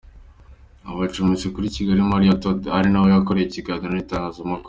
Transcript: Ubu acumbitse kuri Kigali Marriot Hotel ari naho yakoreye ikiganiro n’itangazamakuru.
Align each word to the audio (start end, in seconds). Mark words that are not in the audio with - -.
Ubu 0.89 1.01
acumbitse 1.05 1.47
kuri 1.55 1.73
Kigali 1.75 2.01
Marriot 2.09 2.41
Hotel 2.47 2.73
ari 2.77 2.87
naho 2.89 3.07
yakoreye 3.13 3.45
ikiganiro 3.47 3.91
n’itangazamakuru. 3.93 4.59